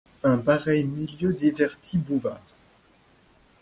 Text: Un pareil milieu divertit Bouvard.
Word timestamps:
Un 0.23 0.39
pareil 0.39 0.83
milieu 0.83 1.31
divertit 1.31 1.99
Bouvard. 1.99 2.41